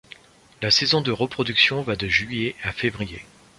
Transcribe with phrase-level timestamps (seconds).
[0.63, 3.23] La saison de reproduction va de juillet à février.